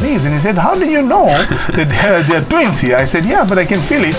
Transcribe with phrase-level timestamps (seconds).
[0.00, 0.32] amazing.
[0.32, 1.26] He said, How do you know
[1.76, 2.96] that they're, they're twins here?
[2.96, 4.16] I said, Yeah, but I can feel it.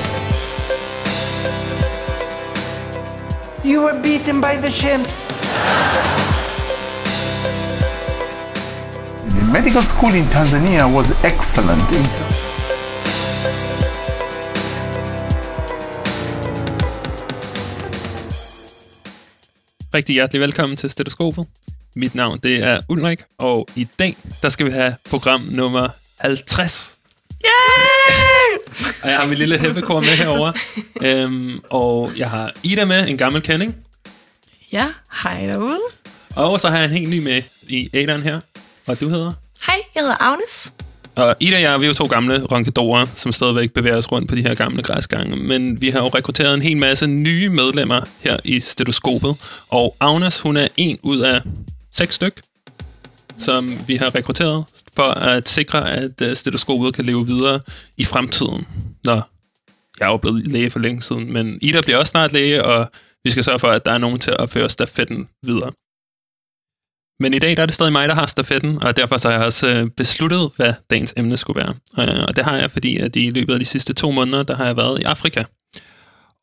[3.63, 5.27] You were beaten by the chimps.
[9.35, 11.89] The medical school in Tanzania was excellent.
[19.93, 21.47] Rigtig hjertelig velkommen til Stetoskopet.
[21.95, 25.87] Mit navn det er Ulrik, og i dag der skal vi have program nummer
[26.19, 26.95] 50.
[27.45, 28.57] Yay!
[29.03, 30.51] Og jeg har min lille heppekor med herover.
[31.01, 33.75] øhm, og jeg har Ida med, en gammel kending.
[34.71, 34.87] Ja,
[35.23, 35.79] hej derude.
[36.35, 38.39] Og så har jeg en helt ny med i Adrian her.
[38.87, 39.31] Og du hedder?
[39.65, 40.73] Hej, jeg hedder Agnes.
[41.15, 44.29] Og Ida og jeg, vi er jo to gamle ronkedorer, som stadigvæk bevæger os rundt
[44.29, 45.35] på de her gamle græsgange.
[45.35, 49.35] Men vi har jo rekrutteret en hel masse nye medlemmer her i stetoskopet.
[49.69, 51.41] Og Agnes, hun er en ud af
[51.99, 52.41] seks styk,
[53.37, 57.59] som vi har rekrutteret for at sikre, at øh, stetoskopet kan leve videre
[57.97, 58.67] i fremtiden.
[59.03, 59.19] Når
[59.99, 62.91] jeg er jo blevet læge for længe siden, men Ida bliver også snart læge, og
[63.23, 65.71] vi skal sørge for, at der er nogen til at føre stafetten videre.
[67.21, 69.37] Men i dag der er det stadig mig, der har stafetten, og derfor så har
[69.37, 71.73] jeg også øh, besluttet, hvad dagens emne skulle være.
[71.99, 74.55] Øh, og det har jeg, fordi at i løbet af de sidste to måneder, der
[74.55, 75.43] har jeg været i Afrika.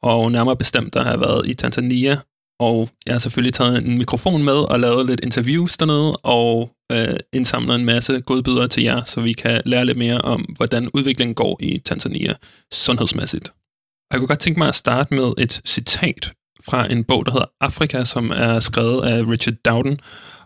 [0.02, 2.18] Og nærmere bestemt, der har jeg været i Tanzania.
[2.60, 7.16] Og jeg har selvfølgelig taget en mikrofon med og lavet lidt interviews dernede, og øh,
[7.32, 11.34] indsamlet en masse godbidder til jer, så vi kan lære lidt mere om, hvordan udviklingen
[11.34, 12.34] går i Tanzania
[12.72, 13.48] sundhedsmæssigt.
[13.48, 16.32] Og jeg kunne godt tænke mig at starte med et citat
[16.64, 19.98] fra en bog, der hedder Afrika, som er skrevet af Richard Dowden.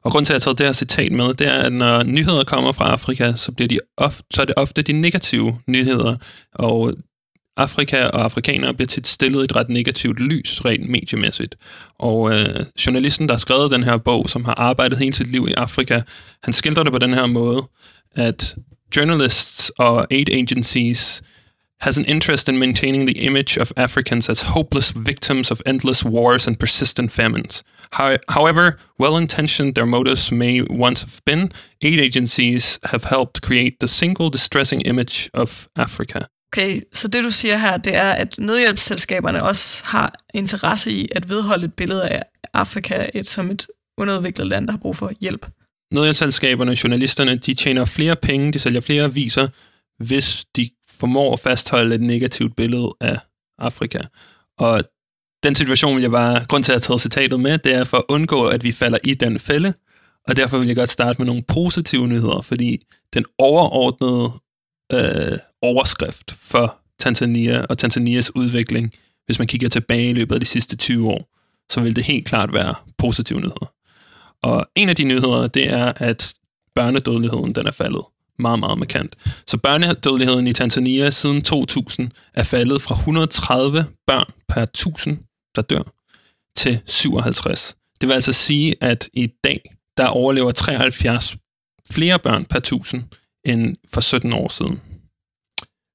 [0.02, 2.02] Og grund til, at jeg har taget det her citat med, det er, at når
[2.02, 6.16] nyheder kommer fra Afrika, så, bliver de ofte, så er det ofte de negative nyheder,
[6.54, 6.94] og
[7.60, 11.56] Afrika og afrikanere bliver tit stillet i et ret negativt lys, rent mediemæssigt.
[11.98, 15.46] Og øh, journalisten, der har skrevet den her bog, som har arbejdet hele sit liv
[15.50, 16.00] i Afrika,
[16.42, 17.62] han skildrer det på den her måde,
[18.16, 18.54] at
[18.96, 21.22] journalists og aid agencies
[21.80, 26.46] has an interest in maintaining the image of Africans as hopeless victims of endless wars
[26.48, 27.64] and persistent famines.
[27.92, 31.50] How, however well intentioned their motives may once have been,
[31.82, 36.28] aid agencies have helped create the single distressing image of Africa.
[36.52, 41.28] Okay, så det du siger her, det er, at nødhjælpsselskaberne også har interesse i at
[41.28, 42.22] vedholde et billede af
[42.54, 43.66] Afrika et, som et
[43.98, 45.46] underudviklet land, der har brug for hjælp.
[45.92, 49.48] Nødhjælpsselskaberne, journalisterne, de tjener flere penge, de sælger flere aviser,
[50.04, 53.18] hvis de formår at fastholde et negativt billede af
[53.58, 53.98] Afrika.
[54.58, 54.84] Og
[55.42, 57.96] den situation vil jeg bare, grund til at have taget citatet med, det er for
[57.96, 59.74] at undgå, at vi falder i den fælde,
[60.28, 64.32] og derfor vil jeg godt starte med nogle positive nyheder, fordi den overordnede
[64.92, 68.92] øh, overskrift for Tanzania og Tanzanias udvikling,
[69.26, 71.28] hvis man kigger tilbage i løbet af de sidste 20 år,
[71.72, 73.72] så vil det helt klart være positive nyheder.
[74.42, 76.34] Og en af de nyheder, det er, at
[76.74, 78.02] børnedødeligheden den er faldet
[78.38, 79.16] meget, meget markant.
[79.46, 85.18] Så børnedødeligheden i Tanzania siden 2000 er faldet fra 130 børn per 1000,
[85.56, 85.82] der dør,
[86.56, 87.76] til 57.
[88.00, 89.60] Det vil altså sige, at i dag,
[89.96, 91.36] der overlever 73
[91.90, 93.04] flere børn per 1000
[93.44, 94.80] end for 17 år siden.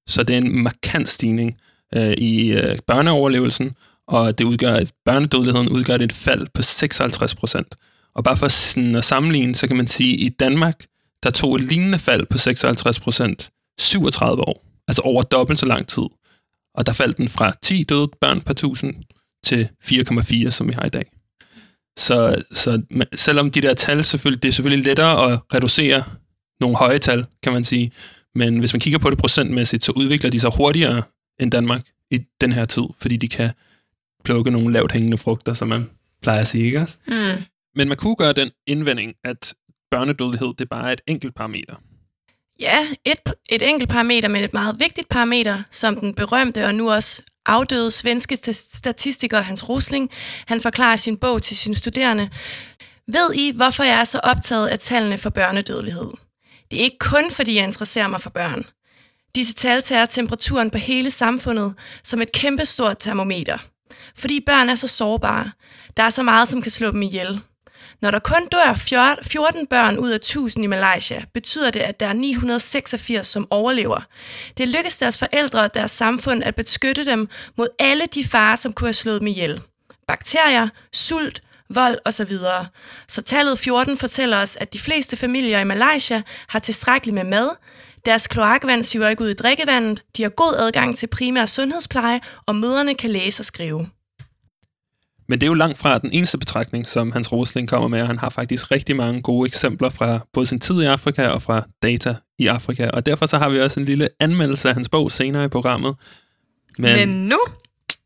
[0.07, 1.57] Så det er en markant stigning
[1.95, 3.75] øh, i øh, børneoverlevelsen,
[4.07, 7.75] og det udgør, at børnedødeligheden udgør et fald på 56 procent.
[8.15, 10.85] Og bare for sådan at sammenligne, så kan man sige, at i Danmark,
[11.23, 13.49] der tog et lignende fald på 56 procent
[13.79, 14.65] 37 år.
[14.87, 16.03] Altså over dobbelt så lang tid.
[16.75, 18.93] Og der faldt den fra 10 døde børn per 1000
[19.43, 21.11] til 4,4, som vi har i dag.
[21.97, 22.81] Så, så
[23.15, 26.03] selvom de der tal, selvfølgelig, det er selvfølgelig lettere at reducere
[26.59, 27.91] nogle høje tal, kan man sige,
[28.35, 31.03] men hvis man kigger på det procentmæssigt, så udvikler de sig hurtigere
[31.39, 31.81] end Danmark
[32.11, 33.51] i den her tid, fordi de kan
[34.23, 35.89] plukke nogle lavt hængende frugter, som man
[36.21, 36.97] plejer at sige, ikke også?
[37.07, 37.43] Mm.
[37.75, 39.53] Men man kunne gøre den indvending, at
[39.91, 41.75] børnedødelighed, det er bare et enkelt parameter.
[42.59, 46.91] Ja, et, et enkelt parameter, men et meget vigtigt parameter, som den berømte og nu
[46.91, 50.09] også afdøde svenske statistiker Hans Rosling,
[50.47, 52.29] han forklarer sin bog til sine studerende.
[53.07, 56.11] Ved I, hvorfor jeg er så optaget af tallene for børnedødelighed?
[56.75, 58.65] Det er ikke kun, fordi jeg interesserer mig for børn.
[59.35, 61.73] Disse tal tager temperaturen på hele samfundet
[62.03, 63.57] som et kæmpestort termometer.
[64.17, 65.51] Fordi børn er så sårbare.
[65.97, 67.39] Der er så meget, som kan slå dem ihjel.
[68.01, 68.75] Når der kun dør
[69.23, 74.01] 14 børn ud af 1000 i Malaysia, betyder det, at der er 986, som overlever.
[74.57, 78.73] Det lykkes deres forældre og deres samfund at beskytte dem mod alle de farer, som
[78.73, 79.61] kunne have slået dem ihjel.
[80.07, 82.31] Bakterier, sult, vold osv.
[83.07, 87.49] Så tallet 14 fortæller os, at de fleste familier i Malaysia har tilstrækkeligt med mad,
[88.05, 92.55] deres kloakvand siver ikke ud i drikkevandet, de har god adgang til primær sundhedspleje, og
[92.55, 93.87] møderne kan læse og skrive.
[95.29, 98.07] Men det er jo langt fra den eneste betragtning, som Hans Rosling kommer med, og
[98.07, 101.63] han har faktisk rigtig mange gode eksempler fra både sin tid i Afrika og fra
[101.83, 105.11] data i Afrika, og derfor så har vi også en lille anmeldelse af hans bog
[105.11, 105.95] senere i programmet.
[106.77, 107.39] Men, Men nu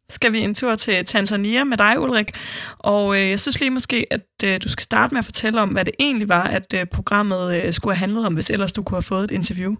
[0.09, 2.31] skal vi en tur til Tanzania med dig, Ulrik.
[2.79, 5.69] Og øh, jeg synes lige måske, at øh, du skal starte med at fortælle om,
[5.69, 8.83] hvad det egentlig var, at øh, programmet øh, skulle have handlet om, hvis ellers du
[8.83, 9.75] kunne have fået et interview.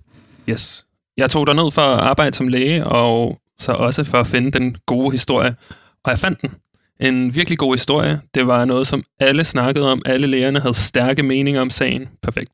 [0.49, 0.85] Yes.
[1.17, 4.77] Jeg tog ned for at arbejde som læge, og så også for at finde den
[4.85, 5.55] gode historie.
[6.03, 6.51] Og jeg fandt den.
[6.99, 8.21] En virkelig god historie.
[8.33, 10.01] Det var noget, som alle snakkede om.
[10.05, 12.09] Alle lægerne havde stærke meninger om sagen.
[12.23, 12.51] Perfekt.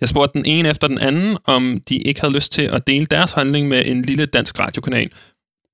[0.00, 3.06] Jeg spurgte den ene efter den anden, om de ikke havde lyst til at dele
[3.06, 5.10] deres handling med en lille dansk radiokanal.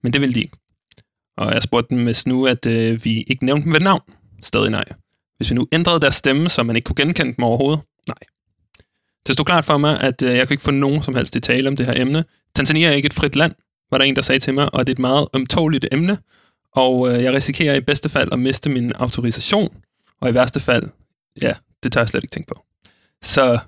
[0.02, 0.56] Men det ville de ikke.
[1.36, 4.02] Og jeg spurgte dem med nu, at øh, vi ikke nævnte dem ved navn.
[4.42, 4.84] Stadig nej.
[5.36, 8.18] Hvis vi nu ændrede deres stemme, så man ikke kunne genkende dem overhovedet, nej.
[9.26, 11.40] Det stod klart for mig, at øh, jeg kunne ikke få nogen som helst i
[11.40, 12.24] tale om det her emne.
[12.54, 13.52] Tanzania er ikke et frit land,
[13.90, 16.18] var der en, der sagde til mig, og det er et meget ømtåligt emne,
[16.72, 19.76] og øh, jeg risikerer i bedste fald at miste min autorisation,
[20.20, 20.88] og i værste fald,
[21.42, 22.62] ja, det tager jeg slet ikke tænke på.
[23.22, 23.58] Så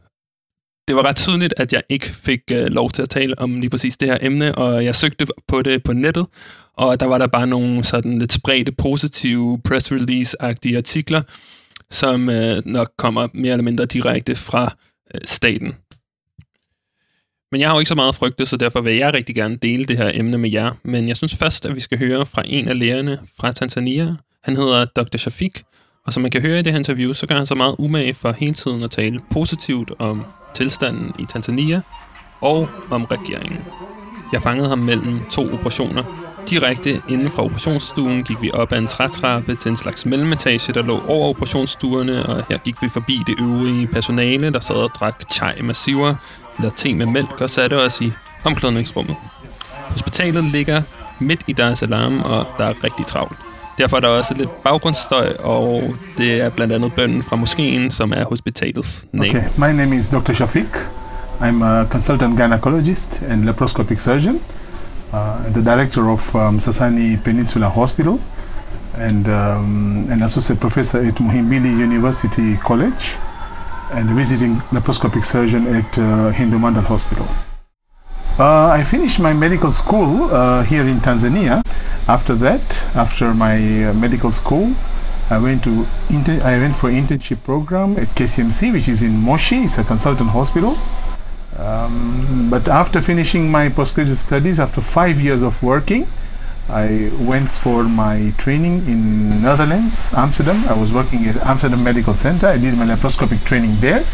[0.88, 3.70] det var ret tydeligt, at jeg ikke fik øh, lov til at tale om lige
[3.70, 6.26] præcis det her emne, og jeg søgte på det på nettet,
[6.76, 11.22] og der var der bare nogle sådan lidt spredte, positive press release-agtige artikler,
[11.90, 14.74] som øh, nok kommer mere eller mindre direkte fra
[15.14, 15.74] øh, staten.
[17.52, 19.84] Men jeg har jo ikke så meget frygte, så derfor vil jeg rigtig gerne dele
[19.84, 20.70] det her emne med jer.
[20.82, 24.14] Men jeg synes først, at vi skal høre fra en af lærerne fra Tanzania.
[24.44, 25.16] Han hedder Dr.
[25.16, 25.62] Shafik,
[26.06, 28.14] og som man kan høre i det her interview, så gør han så meget umage
[28.14, 31.80] for hele tiden at tale positivt om tilstanden i Tanzania
[32.40, 33.64] og om regeringen.
[34.32, 36.02] Jeg fangede ham mellem to operationer.
[36.50, 40.82] Direkte inden fra operationsstuen gik vi op ad en trætrappe til en slags mellemetage, der
[40.82, 45.22] lå over operationsstuerne, og her gik vi forbi det øvrige personale, der sad og drak
[45.32, 46.14] chai massiver
[46.58, 48.12] eller te med mælk og satte os i
[48.44, 49.16] omklædningsrummet.
[49.90, 50.82] Hospitalet ligger
[51.18, 53.38] midt i Dar es Salaam, og der er rigtig travlt.
[53.78, 58.12] Derfor er der også lidt baggrundsstøj, og det er blandt andet bønden fra moskeen, som
[58.16, 59.28] er hospitalets name.
[59.28, 60.32] Okay, my name is Dr.
[60.32, 60.76] Shafiq.
[61.40, 64.40] I'm a consultant gynecologist and laparoscopic surgeon,
[65.12, 68.20] uh, the director of um, Sasani Peninsula Hospital,
[68.96, 73.18] and um, an associate professor at Muhimbili University College,
[73.92, 77.26] and a visiting laparoscopic surgeon at uh, Hindu Mandal Hospital.
[78.38, 81.60] Uh, I finished my medical school uh, here in Tanzania.
[82.06, 83.56] After that, after my
[83.88, 84.74] uh, medical school,
[85.28, 89.64] I went to inter- I went for internship program at KCMC, which is in Moshi.
[89.64, 90.76] It's a consultant hospital.
[91.58, 96.06] Um, but after finishing my postgraduate studies, after five years of working,
[96.68, 100.64] I went for my training in Netherlands, Amsterdam.
[100.68, 102.46] I was working at Amsterdam Medical Center.
[102.46, 104.04] I did my laparoscopic training there,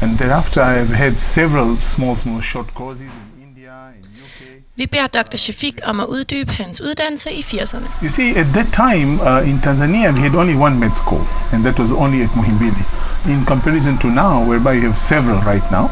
[0.00, 4.62] and thereafter I have had several small, small short courses in India, in UK.
[4.78, 5.36] Vi beder Dr.
[5.38, 7.86] Shafik om at uddybe hans uddannelse i 80'erne.
[8.02, 11.64] You see, at that time uh, in Tanzania, we had only one med school, and
[11.64, 12.84] that was only at Muhimbili.
[13.32, 15.90] In comparison to now, whereby you have several right now,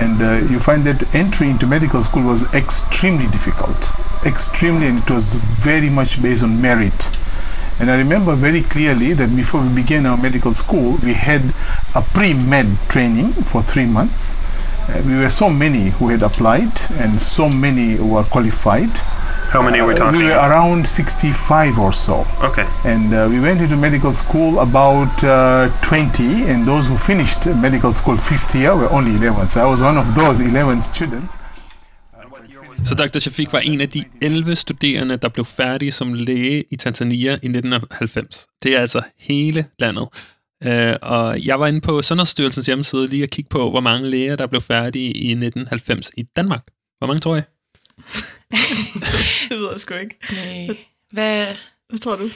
[0.00, 3.92] and uh, you find that entry into medical school was extremely difficult,
[4.26, 5.34] extremely, and it was
[5.64, 7.10] very much based on merit.
[7.80, 11.42] And I remember very clearly that before we began our medical school, we had
[11.94, 14.36] a pre-med training for three months.
[14.88, 18.98] Uh, we were so many who had applied, and so many who were qualified.
[19.52, 20.18] How many are we Uh, talking?
[20.20, 22.24] we were around 65 or so.
[22.44, 22.66] Okay.
[22.84, 27.92] And uh, we went into medical school about uh, 20, and those who finished medical
[27.92, 29.48] school fifth year were only 11.
[29.48, 31.38] So I was one of those 11 students.
[32.84, 33.20] Så Dr.
[33.20, 37.34] Shafik var en af de 11 studerende, der blev færdige som læge i Tanzania i
[37.48, 38.46] 1990.
[38.62, 40.08] Det er altså hele landet.
[40.66, 44.36] Uh, og jeg var inde på Sundhedsstyrelsens hjemmeside lige at kigge på, hvor mange læger,
[44.36, 46.62] der blev færdige i 1990 i Danmark.
[46.98, 47.44] Hvor mange tror jeg?
[49.48, 50.16] Det ved jeg sgu ikke.
[50.32, 50.76] Nej.
[51.12, 51.46] Hvad?
[51.88, 52.30] Hvad tror du?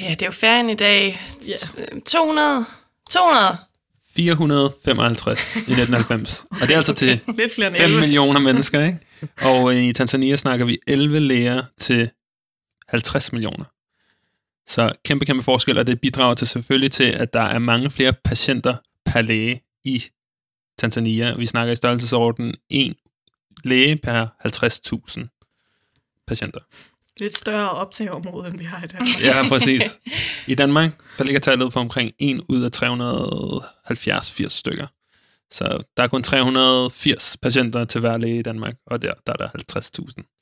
[0.00, 1.20] Ja, det er jo færre i dag.
[1.48, 1.98] Ja.
[2.06, 2.64] 200?
[3.10, 3.56] 200?
[4.16, 6.44] 455 i 1990.
[6.60, 8.00] Og det er altså til Lidt flere end 5 11.
[8.00, 8.98] millioner mennesker, ikke?
[9.40, 12.10] Og i Tanzania snakker vi 11 læger til
[12.88, 13.64] 50 millioner.
[14.66, 18.12] Så kæmpe, kæmpe forskel, og det bidrager til selvfølgelig til, at der er mange flere
[18.24, 20.04] patienter per læge i
[20.78, 21.34] Tanzania.
[21.36, 22.94] Vi snakker i størrelsesorden en
[23.64, 26.60] læge per 50.000 patienter.
[27.20, 29.22] Lidt større optageområde, end vi har i Danmark.
[29.24, 29.82] Ja, præcis.
[30.46, 32.70] I Danmark, der ligger tallet på omkring 1 ud af
[34.44, 34.86] 370-80 stykker.
[35.50, 39.36] Så der er kun 380 patienter til hver læge i Danmark, og der, der er
[39.36, 40.33] der 50.000.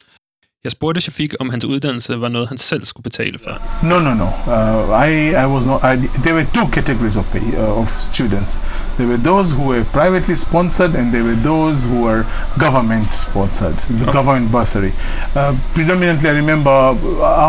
[0.65, 3.51] Jeg spurgte Shafik, om hans uddannelse var noget, han selv skulle betale for.
[3.83, 4.25] No, no, no.
[4.25, 5.81] Uh, I, I was not.
[5.83, 8.61] I, there were two categories of pay, uh, of students.
[8.97, 12.25] There were those who were privately sponsored, and there were those who were
[12.59, 14.13] government sponsored, the Okay.
[14.13, 14.93] government bursary.
[15.35, 16.71] Uh, predominantly, I remember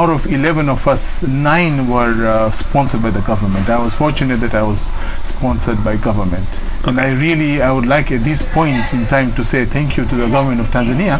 [0.01, 3.69] out of eleven of us, nine were uh, sponsored by the government.
[3.69, 4.91] I was fortunate that I was
[5.21, 9.43] sponsored by government, and I really, I would like at this point in time to
[9.43, 11.19] say thank you to the government of Tanzania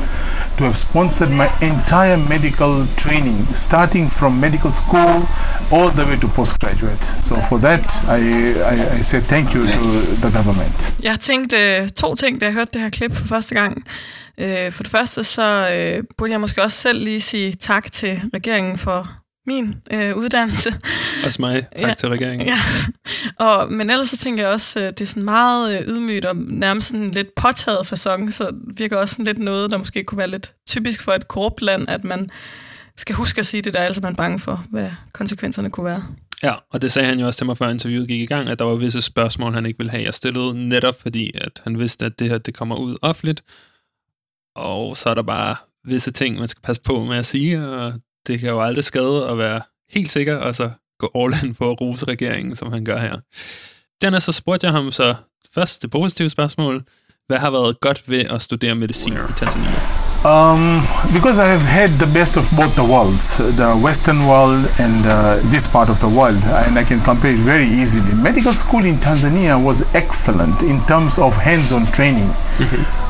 [0.58, 5.14] to have sponsored my entire medical training, starting from medical school
[5.72, 7.06] all the way to postgraduate.
[7.22, 8.22] So for that, I,
[8.74, 9.84] I, I say thank you to
[10.24, 10.96] the government.
[11.04, 13.84] Jeg tænkte øh, to ting, da jeg hørte det her klip for første gang.
[14.38, 18.22] Øh, for det første, så øh, burde jeg måske også selv lige sige tak til
[18.34, 20.74] regeringen for min øh, uddannelse.
[21.26, 21.68] Også mig.
[21.76, 21.94] Tak Ja.
[21.94, 22.48] til regeringen.
[22.48, 22.58] Ja.
[23.46, 26.36] Og, men ellers så tænker jeg også, øh, det er sådan meget øh, ydmygt og
[26.36, 30.30] nærmest sådan lidt påtaget fasong, så virker også sådan lidt noget, der måske kunne være
[30.30, 32.30] lidt typisk for et korrupt land, at man
[32.98, 36.04] skal huske at sige det der, er man bange for, hvad konsekvenserne kunne være.
[36.44, 38.60] Ja, og det sagde han jo også til mig, før interviewet gik i gang, at
[38.60, 42.06] der var visse spørgsmål, han ikke ville have, jeg stillede, netop fordi, at han vidste,
[42.06, 43.44] at det her det kommer ud offentligt.
[44.56, 47.94] Og så er der bare visse ting, man skal passe på med at sige, og
[48.28, 51.72] det kan jo aldrig skade at være helt sikker, og så gå all in på
[51.72, 53.16] at rose regeringen, som han gør her.
[54.02, 55.16] Den er så spurgte jeg ham så
[55.56, 56.84] først det positive spørgsmål.
[57.28, 60.04] Hvad har været godt ved at studere medicin i Tanzania?
[60.26, 60.82] Um,
[61.14, 63.26] because I have had the best of both the worlds,
[63.62, 67.40] the Western world and uh, this part of the world, and I can compare it
[67.40, 68.14] very easily.
[68.16, 72.30] Medical school in Tanzania was excellent in terms of hands-on training.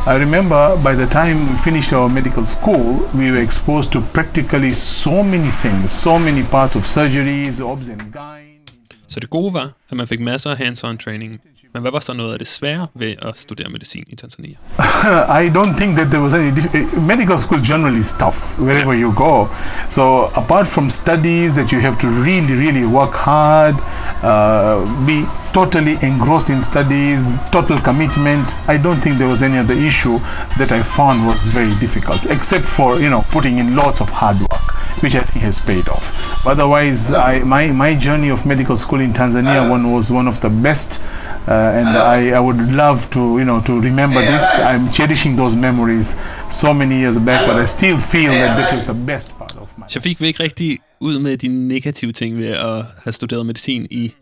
[0.05, 4.74] I remember by the time we finished our medical school, we were exposed to practically
[4.74, 8.60] so many things, so many parts of surgeries, obs and gyne.
[9.07, 11.39] Så det gode var, at man fik masser af hands-on training.
[11.74, 14.55] Men hvad var så noget af det svære ved at studere medicin i Tanzania?
[15.43, 19.13] I don't think that there was any eh, medical school generally is tough wherever you
[19.15, 19.48] go.
[19.89, 23.75] So apart from studies that you have to really, really work hard,
[24.24, 25.17] uh, be
[25.53, 28.53] totally engrossed in studies, total commitment.
[28.67, 30.19] I don't think there was any other issue
[30.57, 34.39] that I found was very difficult, except for you know putting in lots of hard
[34.39, 34.65] work,
[35.03, 36.12] which I think has paid off.
[36.45, 40.50] Otherwise, I, my my journey of medical school in Tanzania one was one of the
[40.50, 41.01] best.
[41.45, 44.43] Uh, and I, I would love to you know to remember this.
[44.60, 46.15] I'm cherishing those memories
[46.50, 49.77] so many years back, but I still feel that that was the best part of
[49.77, 49.86] my.
[49.89, 54.13] Shafik vil ikke rigtig ud med de negative ting ved at have studeret medicin i,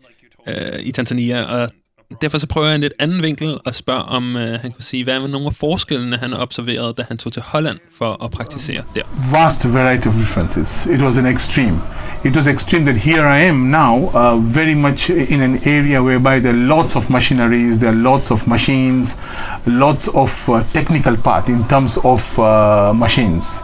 [0.48, 1.70] øh, i Tanzania, og
[2.22, 5.04] derfor så prøver jeg en lidt anden vinkel og spørger, om øh, han kunne sige,
[5.04, 8.82] hvad var nogle af forskellene, han observerede, da han tog til Holland for at praktisere
[8.94, 9.02] der.
[9.32, 10.86] vast variety of differences.
[10.86, 11.80] It was an extreme.
[12.24, 16.40] It was extreme that here I am now, uh, very much in an area whereby
[16.40, 19.18] there are lots of machineries, there are lots of machines,
[19.66, 22.44] lots of uh, technical part in terms of uh,
[22.94, 23.62] machines.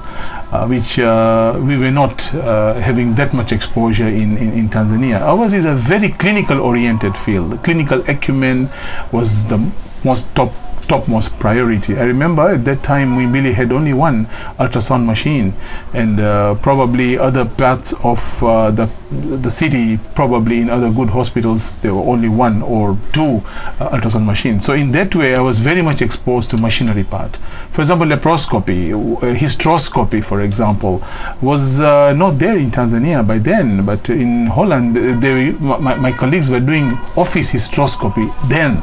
[0.50, 5.20] Uh, which uh, we were not uh, having that much exposure in, in, in Tanzania.
[5.20, 7.62] Ours is a very clinical oriented field.
[7.62, 8.70] Clinical acumen
[9.12, 9.58] was the
[10.06, 10.50] most top
[10.88, 11.98] topmost priority.
[11.98, 14.24] I remember at that time we really had only one
[14.58, 15.52] ultrasound machine,
[15.92, 21.76] and uh, probably other parts of uh, the the city, probably in other good hospitals,
[21.76, 23.36] there were only one or two
[23.80, 24.64] uh, ultrasound machines.
[24.64, 27.36] So in that way, I was very much exposed to machinery part.
[27.70, 31.02] For example, laparoscopy, uh, hysteroscopy, for example,
[31.40, 36.12] was uh, not there in Tanzania by then, but in Holland, uh, they, my, my
[36.12, 38.82] colleagues were doing office hysteroscopy then.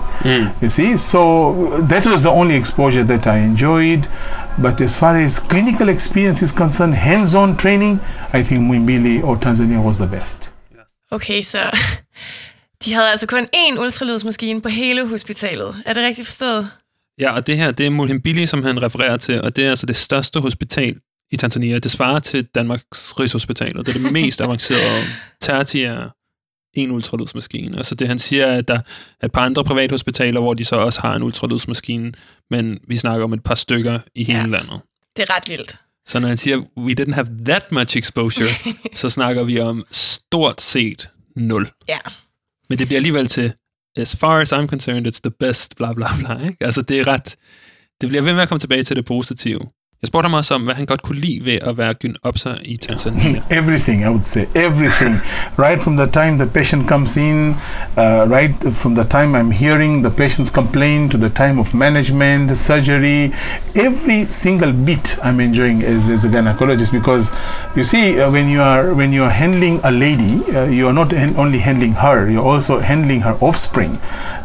[0.62, 4.08] You see, so that was the only exposure that I enjoyed.
[4.62, 8.00] But as far as clinical experience is concerned, hands-on training,
[8.34, 10.54] I think Mwimbili or Tanzania was the best.
[11.12, 11.60] Okay, så
[12.86, 15.76] de havde altså kun én ultralydsmaskine på hele hospitalet.
[15.86, 16.70] Er det rigtigt forstået?
[17.20, 19.86] Ja, og det her, det er Mulhimbili, som han refererer til, og det er altså
[19.86, 20.96] det største hospital
[21.32, 21.80] i Tanzania.
[21.80, 25.04] Det svarer til Danmarks Rigshospital, og det er det mest avancerede
[25.42, 26.10] tertiære
[26.76, 27.78] en ultralydsmaskine.
[27.78, 28.80] Altså det han siger, er, at der
[29.22, 32.12] er et par andre privathospitaler, hvor de så også har en ultralydsmaskine,
[32.52, 34.46] men vi snakker om et par stykker i hele Ja.
[34.46, 34.82] landet.
[35.18, 35.76] Det er ret vildt.
[36.08, 38.48] Så når han siger, we didn't have that much exposure,
[38.96, 41.72] så snakker vi om stort set nul.
[41.88, 41.98] Ja.
[42.70, 43.54] Men det bliver alligevel til,
[43.98, 46.44] as far as I'm concerned, it's the best, bla bla bla.
[46.44, 46.58] Ikke?
[46.66, 47.36] Altså det er ret,
[48.02, 49.62] det bliver ved med at komme tilbage til det positive.
[50.02, 51.94] Jeg spurgte ham også om, hvad han godt kunne lide ved at være
[52.62, 53.42] i Tanzania.
[53.60, 55.16] Everything, I would say, everything.
[55.58, 57.50] right from the time the patient comes in,
[57.98, 58.04] uh,
[58.38, 63.32] right from the time I'm hearing the patient's complaint to the time of management, surgery,
[63.76, 67.32] every single bit I'm enjoying as, as a gynecologist because
[67.78, 70.94] you see, uh, when you are when you are handling a lady, uh, you are
[71.02, 73.94] not only handling her, you're also handling her offspring.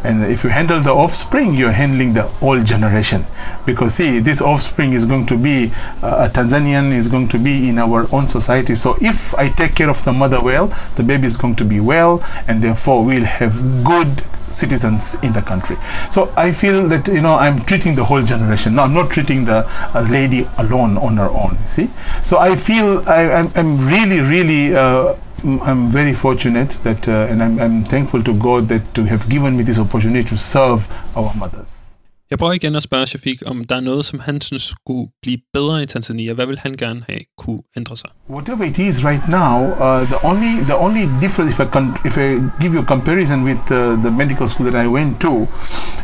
[0.03, 3.25] And if you handle the offspring, you're handling the whole generation
[3.65, 7.69] because see, this offspring is going to be uh, a Tanzanian, is going to be
[7.69, 8.75] in our own society.
[8.75, 11.79] So if I take care of the mother well, the baby is going to be
[11.79, 15.77] well, and therefore we'll have good citizens in the country.
[16.09, 18.75] So I feel that you know I'm treating the whole generation.
[18.75, 21.57] No, I'm not treating the uh, lady alone on her own.
[21.65, 21.89] See,
[22.23, 24.75] so I feel I, I'm, I'm really, really.
[24.75, 29.27] Uh, I'm very fortunate that, uh, and I'm, I'm thankful to God that to have
[29.29, 31.87] given me this opportunity to serve our mothers.
[32.31, 35.37] Jeg prøver igen at spørge Shafik, om der er noget, som han synes skulle blive
[35.53, 36.33] bedre i Tanzania.
[36.33, 38.09] Hvad vil han gerne have kunne ændre sig?
[38.29, 42.17] Whatever it is right now, uh, the only the only difference, if I can, if
[42.17, 42.29] I
[42.61, 45.33] give you a comparison with uh, the medical school that I went to,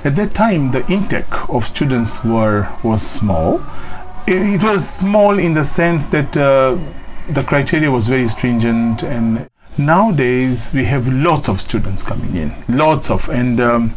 [0.08, 3.62] at that time the intake of students were was small.
[4.27, 6.75] It, it was small in the sense that uh,
[7.29, 13.12] the criteria was very stringent, and nowadays we have lots of students coming in, lots
[13.12, 13.96] of, and um,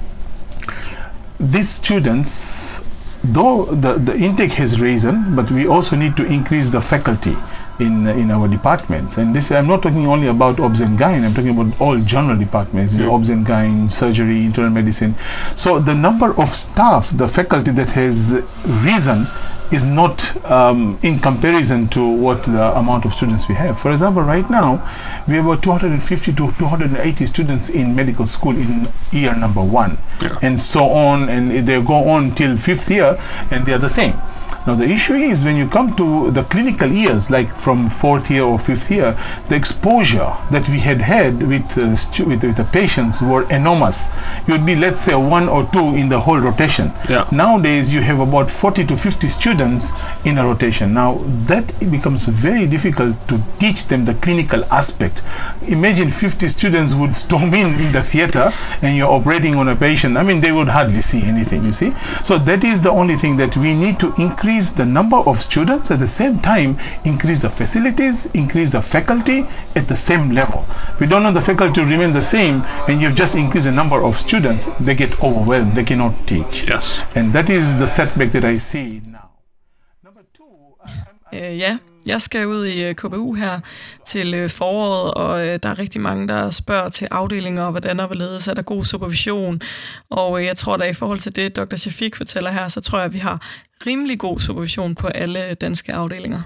[1.39, 2.81] these students,
[3.25, 7.37] though the, the intake has risen, but we also need to increase the faculty
[7.81, 9.17] in in our departments.
[9.17, 11.25] And this I'm not talking only about obs and gyn.
[11.25, 15.15] I'm talking about all general departments, the obs and gyn, surgery, internal medicine.
[15.57, 19.27] So the number of staff, the faculty that has risen
[19.73, 23.79] is not um, in comparison to what the amount of students we have.
[23.79, 24.83] For example, right now
[25.29, 30.39] we have about 250 to 280 students in medical school in year number one, Yeah.
[30.43, 33.17] and so on, and they go on till fifth year,
[33.51, 34.15] and they are the same.
[34.67, 38.43] Now the issue is when you come to the clinical years, like from fourth year
[38.45, 39.17] or fifth year,
[39.49, 44.15] the exposure that we had had with uh, with, with the patients were enormous.
[44.47, 46.93] You'd be let's say one or two in the whole rotation.
[47.09, 47.27] Yeah.
[47.33, 49.93] Nowadays you have about 40 to 50 students
[50.27, 50.93] in a rotation.
[50.93, 51.15] Now
[51.49, 55.23] that it becomes very difficult to teach them the clinical aspect.
[55.69, 58.51] Imagine 50 students would storm in in the theater
[58.83, 60.19] and you're operating on a patient.
[60.19, 61.95] I mean they would hardly see anything, you see.
[62.25, 65.91] So that is the only thing that we need to increase the number of students
[65.91, 70.67] at the same time increase the facilities, increase the faculty at the same level.
[70.99, 74.03] We don't want the faculty to remain the same and you've just increased the number
[74.03, 76.67] of students, they get overwhelmed, they cannot teach.
[76.67, 77.05] Yes.
[77.15, 79.01] And that is the setback that I see
[81.35, 83.61] Øh, ja, jeg skal ud i øh, KBU her
[84.07, 88.01] til øh, foråret, og øh, der er rigtig mange, der spørger til afdelinger, og hvordan
[88.01, 89.61] og hvorledes er der god supervision.
[90.11, 91.77] Og jeg tror da i forhold til det, Dr.
[91.77, 93.47] Shafik fortæller her, så tror jeg, at vi har
[93.87, 96.43] rimelig god supervision på alle danske afdelinger.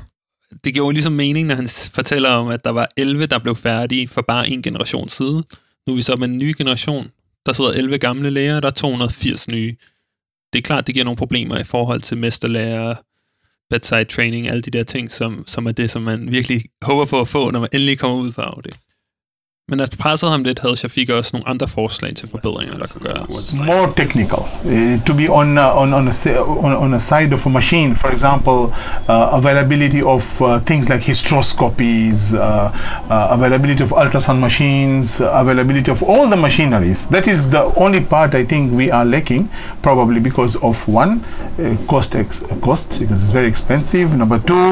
[0.65, 3.57] Det giver jo ligesom mening, når han fortæller om, at der var 11, der blev
[3.57, 5.45] færdige for bare en generation siden.
[5.87, 7.11] Nu er vi så med en ny generation.
[7.47, 9.77] Der sidder 11 gamle læger, der er 280 nye.
[10.53, 12.95] Det er klart, det giver nogle problemer i forhold til mesterlærer,
[13.71, 17.21] bedside training, alle de der ting, som, som er det, som man virkelig håber på
[17.21, 18.79] at få, når man endelig kommer ud fra det.
[19.69, 23.55] Men at ham lidt, havde Shafik også nogle andre forslag til forbedringer, der kunne gøres.
[23.55, 24.39] more technical.
[24.65, 27.95] Uh, to be on uh, on on a, on, on a side of a machine
[27.97, 28.59] for example
[29.09, 36.03] uh, availability of uh, things like hysteroscopies uh, uh, availability of ultrasound machines availability of
[36.03, 37.09] all the machineries.
[37.09, 39.49] That is the only part i think we are lacking
[39.83, 44.09] probably because of one uh, cost ex- cost because it's very expensive.
[44.17, 44.67] Number two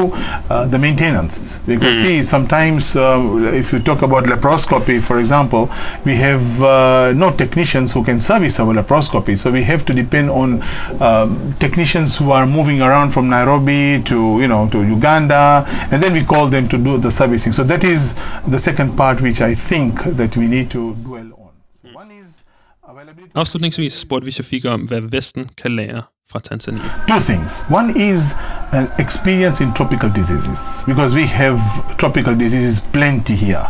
[0.49, 1.35] uh, the maintenance.
[1.65, 5.69] Because see sometimes uh, if you talk about laparoscopy for example
[6.05, 10.29] we have uh, no technicians who can service our laparoscopy so we have to depend
[10.29, 10.61] on
[11.01, 16.13] um, technicians who are moving around from nairobi to you know to uganda and then
[16.13, 18.15] we call them to do the servicing so that is
[18.47, 22.45] the second part which i think that we need to dwell on so one is
[22.89, 26.81] availability Afslutningsvis spurgte vi Shafik om, hvad Vesten kan lære fra Tanzania.
[27.07, 27.65] two things.
[27.69, 28.35] One is
[28.71, 31.59] an experience in tropical diseases because we have
[31.97, 33.65] tropical diseases plenty here.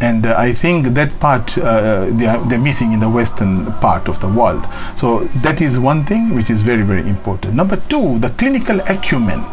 [0.00, 4.08] And uh, I think that part uh, they are, they're missing in the western part
[4.08, 4.64] of the world.
[4.96, 7.54] So that is one thing which is very, very important.
[7.54, 9.44] Number two, the clinical acumen.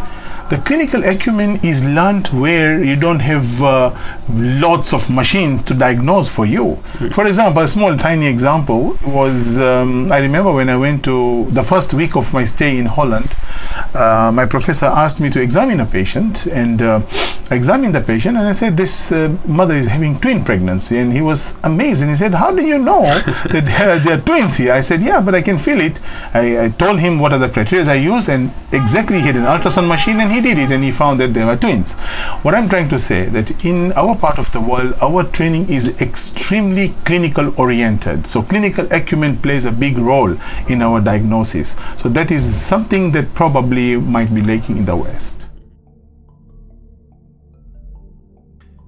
[0.50, 3.94] The clinical acumen is learned where you don't have uh,
[4.30, 6.78] lots of machines to diagnose for you.
[7.12, 11.64] For example, a small, tiny example was um, I remember when I went to the
[11.64, 13.36] first week of my stay in Holland,
[13.94, 17.02] uh, my professor asked me to examine a patient, and uh,
[17.50, 20.98] I examined the patient, and I said, This uh, mother is having twin pregnancy.
[20.98, 23.02] And he was amazed, and he said, How do you know
[23.52, 24.74] that there, there are twins here?
[24.74, 26.00] I said, Yeah, but I can feel it.
[26.34, 29.44] I, I told him what are the criteria I use, and exactly he had an
[29.44, 31.96] ultrasound machine, and he did it, and he found that they were twins.
[32.44, 36.02] What I'm trying to say that in our part of the world, our training is
[36.02, 38.28] extremely clinical oriented.
[38.28, 40.36] So clinical acumen plays a big role
[40.70, 41.78] in our diagnosis.
[41.98, 45.48] So that is something that probably might be lacking in the West.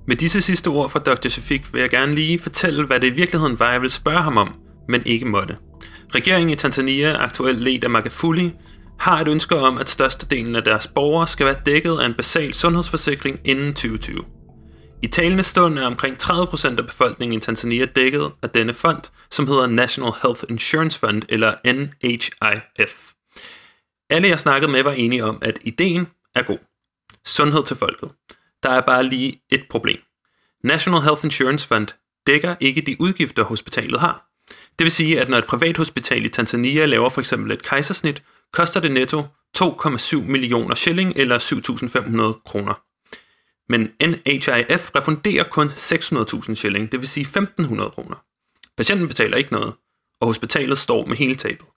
[0.07, 1.29] Med disse sidste ord fra Dr.
[1.29, 4.37] Shafik vil jeg gerne lige fortælle, hvad det i virkeligheden var, jeg ville spørge ham
[4.37, 4.53] om,
[4.87, 5.55] men ikke måtte.
[6.15, 8.51] Regeringen i Tanzania er aktuelt ledt af Magufuli.
[8.99, 12.53] Har et ønske om, at størstedelen af deres borgere skal være dækket af en basal
[12.53, 14.25] sundhedsforsikring inden 2020.
[15.01, 19.47] I talende stund er omkring 30% af befolkningen i Tanzania dækket af denne fond, som
[19.47, 23.11] hedder National Health Insurance Fund, eller NHIF.
[24.09, 26.57] Alle jeg snakkede med var enige om, at ideen er god.
[27.25, 28.11] Sundhed til folket.
[28.63, 29.99] Der er bare lige et problem.
[30.63, 31.87] National Health Insurance Fund
[32.27, 34.25] dækker ikke de udgifter, hospitalet har.
[34.79, 38.23] Det vil sige, at når et privat hospital i Tanzania laver for eksempel et kejsersnit,
[38.53, 39.23] koster det netto
[39.57, 42.81] 2,7 millioner shilling eller 7.500 kroner.
[43.71, 48.23] Men NHIF refunderer kun 600.000 shilling, det vil sige 1.500 kroner.
[48.77, 49.73] Patienten betaler ikke noget,
[50.19, 51.67] og hospitalet står med hele tabet.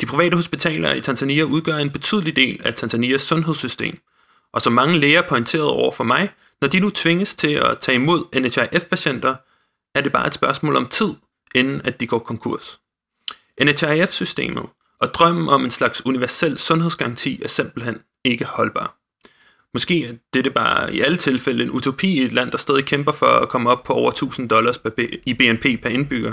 [0.00, 3.98] De private hospitaler i Tanzania udgør en betydelig del af Tanzanias sundhedssystem,
[4.52, 6.28] og som mange læger pointerede over for mig,
[6.60, 9.36] når de nu tvinges til at tage imod NHIF-patienter,
[9.94, 11.14] er det bare et spørgsmål om tid,
[11.54, 12.80] inden at de går konkurs.
[13.62, 14.66] NHIF-systemet
[15.04, 18.96] og drømmen om en slags universel sundhedsgaranti er simpelthen ikke holdbar.
[19.74, 23.12] Måske er dette bare i alle tilfælde en utopi i et land, der stadig kæmper
[23.12, 24.80] for at komme op på over 1000 dollars
[25.26, 26.32] i BNP per indbygger.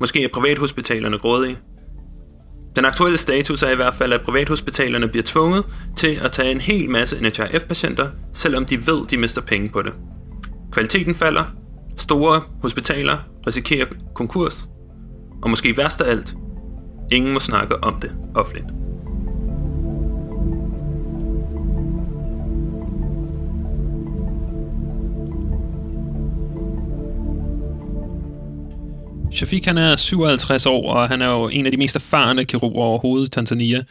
[0.00, 1.58] Måske er privathospitalerne grådige.
[2.76, 5.64] Den aktuelle status er i hvert fald, at privathospitalerne bliver tvunget
[5.96, 9.92] til at tage en hel masse NHIF-patienter, selvom de ved, de mister penge på det.
[10.72, 11.44] Kvaliteten falder,
[11.96, 14.68] store hospitaler risikerer konkurs,
[15.42, 16.34] og måske værst af alt,
[17.12, 18.66] ingen må snakke om det offentligt.
[29.32, 32.84] Shafik han er 57 år, og han er jo en af de mest erfarne kirurger
[32.84, 33.82] overhovedet i Tanzania.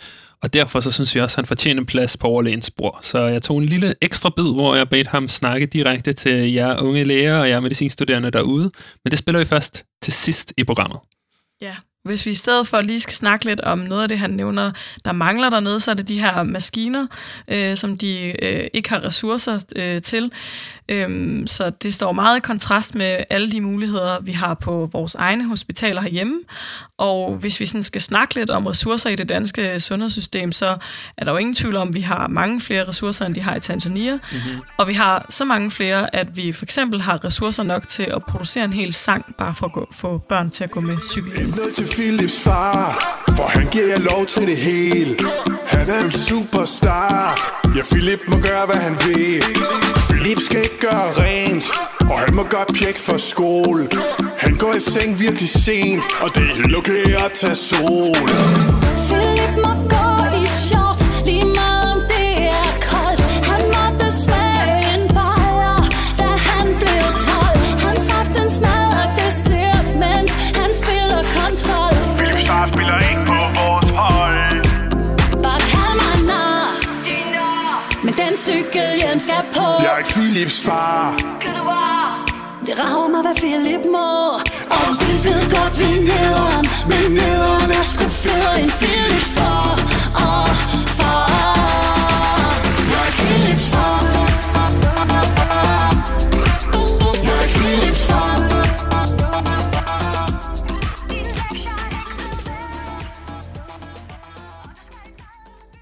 [0.43, 2.97] Og derfor så synes vi også, at han fortjener en plads på overlægens bord.
[3.01, 6.81] Så jeg tog en lille ekstra bid, hvor jeg bedte ham snakke direkte til jer
[6.81, 8.71] unge læger og jer medicinstuderende derude.
[9.03, 10.99] Men det spiller vi først til sidst i programmet.
[11.61, 14.29] Ja, hvis vi i stedet for lige skal snakke lidt om noget af det, han
[14.29, 14.71] nævner,
[15.05, 17.07] der mangler dernede, så er det de her maskiner,
[17.47, 20.31] øh, som de øh, ikke har ressourcer øh, til.
[20.89, 25.15] Øhm, så det står meget i kontrast med alle de muligheder, vi har på vores
[25.15, 26.39] egne hospitaler herhjemme.
[26.97, 30.77] Og hvis vi sådan skal snakke lidt om ressourcer i det danske sundhedssystem, så
[31.17, 33.55] er der jo ingen tvivl om, at vi har mange flere ressourcer, end de har
[33.55, 34.13] i Tanzania.
[34.13, 34.61] Mm-hmm.
[34.77, 38.23] Og vi har så mange flere, at vi for eksempel har ressourcer nok til at
[38.25, 41.53] producere en hel sang, bare for at gå, få børn til at gå med cykel.
[41.91, 42.85] Philips far,
[43.37, 45.17] for han giver jer lov til det hele.
[45.65, 47.59] Han er en superstar.
[47.75, 49.43] Ja, Philip må gøre, hvad han vil.
[50.09, 51.65] Philip skal ikke gøre rent,
[51.99, 53.89] og han må godt pjekke for skole.
[54.37, 58.15] Han går i seng virkelig sent, og det er helt okay at tage sol.
[59.07, 60.08] Philip må gå
[78.49, 79.67] cykelhjelm skal på.
[79.85, 81.15] Jeg er Philips far.
[82.65, 84.09] Det rager mig, hvad Philip må
[84.77, 89.69] Og vi ved godt, vi er nederen Men nederen er sgu federe end Philips far
[90.25, 90.48] Og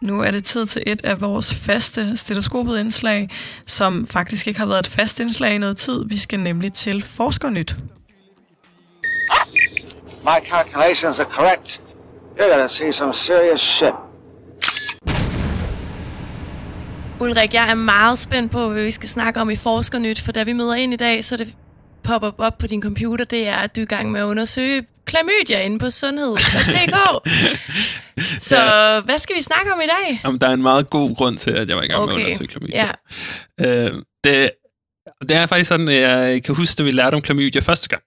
[0.08, 3.30] Nu er det tid til et af vores faste stetoskopet indslag,
[3.66, 6.06] som faktisk ikke har været et fast indslag i noget tid.
[6.06, 7.76] Vi skal nemlig til Forskernyt.
[10.24, 11.82] My calculations are correct.
[12.38, 13.94] You're gonna see some serious shit.
[17.20, 20.44] Ulrik, jeg er meget spændt på, hvad vi skal snakke om i Forskernyt, for da
[20.44, 21.56] vi møder ind i dag, så det
[22.08, 24.86] popper op på din computer, det er, at du er i gang med at undersøge
[25.06, 26.98] klamydia inde på sundhed.dk.
[28.50, 29.00] så ja.
[29.00, 30.22] hvad skal vi snakke om i dag?
[30.24, 32.14] Jamen, der er en meget god grund til, at jeg var i gang okay.
[32.14, 32.92] med at undersøge klamydia.
[33.60, 33.86] Ja.
[33.86, 34.52] Øh, det,
[35.22, 38.04] det er faktisk sådan, at jeg kan huske, at vi lærte om klamydia første gang.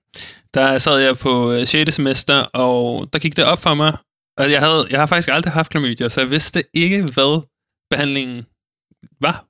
[0.55, 1.95] Der sad jeg på 6.
[1.95, 3.97] semester, og der gik det op for mig,
[4.39, 7.47] at jeg, havde, jeg har faktisk aldrig haft klamydia, så jeg vidste ikke, hvad
[7.91, 8.47] behandlingen
[9.21, 9.50] var.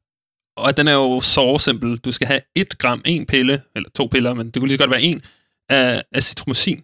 [0.61, 1.97] Og den er jo så simpel.
[1.99, 4.83] Du skal have et gram, en pille, eller to piller, men det kunne lige så
[4.83, 5.23] godt være en,
[5.69, 6.81] af acetromycin,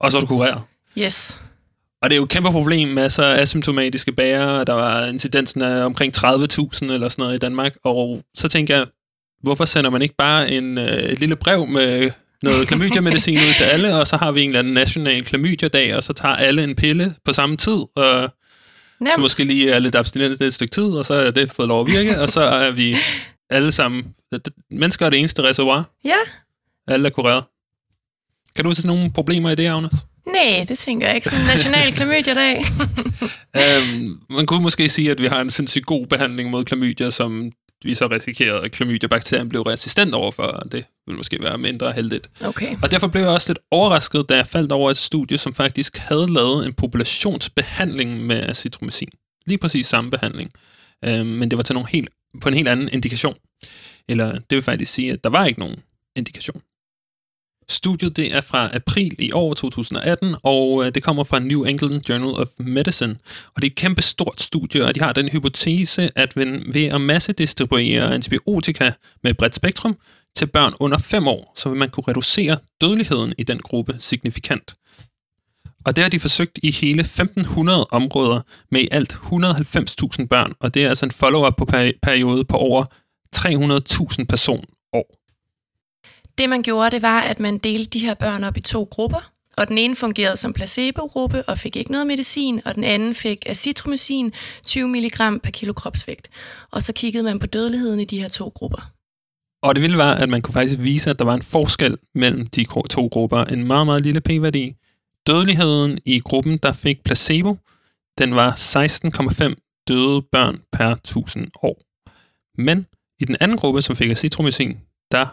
[0.00, 0.62] og så er du kureret.
[0.98, 1.40] Yes.
[2.02, 4.64] Og det er jo et kæmpe problem med så asymptomatiske bærere.
[4.64, 6.26] Der var incidensen af omkring 30.000
[6.82, 7.76] eller sådan noget i Danmark.
[7.84, 8.86] Og så tænker jeg,
[9.42, 12.10] hvorfor sender man ikke bare en, øh, et lille brev med
[12.42, 16.02] noget klamydia-medicin ud til alle, og så har vi en eller anden national klamydia-dag, og
[16.02, 18.34] så tager alle en pille på samme tid, og
[19.00, 19.12] Nem.
[19.14, 21.80] så måske lige er lidt abstinent et stykke tid, og så er det fået lov
[21.80, 22.96] at virke, og så er vi
[23.50, 24.14] alle sammen...
[24.70, 25.90] Mennesker er det eneste reservoir.
[26.04, 26.16] Ja.
[26.88, 27.44] Alle er kureret.
[28.56, 29.94] Kan du se nogle problemer i det, Agnes?
[30.26, 31.28] Nej, det tænker jeg ikke.
[31.28, 32.64] Sådan en national klamydiedag.
[33.56, 37.52] Øhm, man kunne måske sige, at vi har en sindssygt god behandling mod klamydia, som
[37.84, 42.30] vi så risikerede, at klamydia-bakterien blev resistent overfor, det ville måske være mindre heldigt.
[42.44, 42.76] Okay.
[42.82, 45.96] Og derfor blev jeg også lidt overrasket, da jeg faldt over et studie, som faktisk
[45.96, 49.08] havde lavet en populationsbehandling med acitromycin.
[49.46, 50.50] Lige præcis samme behandling.
[51.04, 53.34] Øhm, men det var til nogle helt, på en helt anden indikation.
[54.08, 55.76] Eller det vil faktisk sige, at der var ikke nogen
[56.16, 56.62] indikation.
[57.70, 62.08] Studiet det er fra april i år 2018, og øh, det kommer fra New England
[62.08, 63.16] Journal of Medicine.
[63.54, 67.00] Og det er et kæmpe stort studie, og de har den hypotese, at ved at
[67.00, 68.92] massedistribuere antibiotika
[69.22, 69.96] med bredt spektrum
[70.36, 74.74] til børn under 5 år, så vil man kunne reducere dødeligheden i den gruppe signifikant.
[75.84, 78.40] Og det har de forsøgt i hele 1500 områder
[78.70, 81.64] med i alt 190.000 børn, og det er altså en follow-up på
[82.02, 82.84] periode på over
[83.36, 85.16] 300.000 person år.
[86.38, 89.30] Det man gjorde, det var, at man delte de her børn op i to grupper,
[89.56, 93.46] og den ene fungerede som placebo-gruppe og fik ikke noget medicin, og den anden fik
[93.46, 94.32] acitromycin
[94.66, 96.30] 20 mg per kilo kropsvægt.
[96.70, 98.92] Og så kiggede man på dødeligheden i de her to grupper.
[99.62, 102.46] Og det ville være, at man kunne faktisk vise, at der var en forskel mellem
[102.46, 103.44] de to grupper.
[103.44, 104.76] En meget, meget lille p-værdi.
[105.26, 107.56] Dødeligheden i gruppen, der fik placebo,
[108.18, 111.82] den var 16,5 døde børn per 1000 år.
[112.62, 112.86] Men
[113.20, 114.78] i den anden gruppe, som fik acitromycin,
[115.10, 115.26] der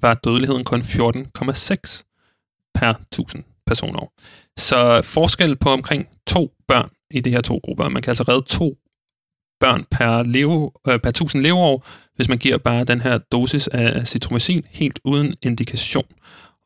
[0.00, 4.12] var dødeligheden kun 14,6 per 1000 personer.
[4.58, 7.88] Så forskel på omkring to børn i de her to grupper.
[7.88, 8.78] Man kan altså redde to
[9.60, 14.08] børn per, leve, øh, per 1000 leveår, hvis man giver bare den her dosis af
[14.08, 16.06] citromycin helt uden indikation.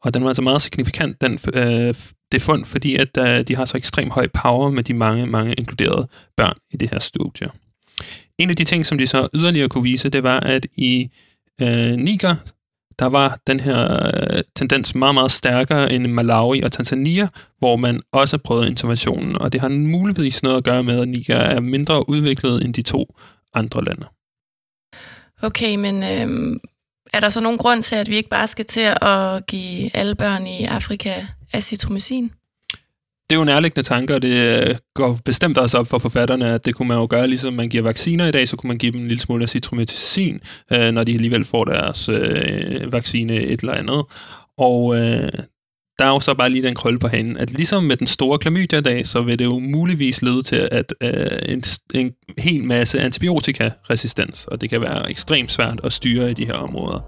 [0.02, 1.94] Og den var altså meget signifikant, den, øh,
[2.32, 5.54] det fund, fordi at øh, de har så ekstremt høj power med de mange, mange
[5.54, 7.48] inkluderede børn i det her studie.
[8.38, 11.10] En af de ting, som de så yderligere kunne vise, det var, at i
[11.60, 12.36] øh, Niger,
[13.00, 17.76] der var den her øh, tendens meget, meget stærkere end i Malawi og Tanzania, hvor
[17.76, 21.60] man også prøvede interventionen, og det har muligvis noget at gøre med, at Niger er
[21.60, 23.14] mindre udviklet end de to
[23.54, 24.06] andre lande.
[25.42, 26.60] Okay, men øh,
[27.12, 30.14] er der så nogen grund til, at vi ikke bare skal til at give alle
[30.14, 32.32] børn i Afrika acitromycin?
[33.30, 36.64] Det er jo nærliggende tanker, og det øh, går bestemt også op for forfatterne, at
[36.64, 38.92] det kunne man jo gøre, ligesom man giver vacciner i dag, så kunne man give
[38.92, 40.40] dem en lille smule citromycin,
[40.72, 44.04] øh, når de alligevel får deres øh, vaccine et eller andet.
[44.58, 45.28] Og øh,
[45.98, 48.38] der er jo så bare lige den krølle på hanen, at ligesom med den store
[48.38, 51.62] klamydia-dag, så vil det jo muligvis lede til at øh, en,
[51.94, 56.54] en hel masse antibiotikaresistens, og det kan være ekstremt svært at styre i de her
[56.54, 57.00] områder.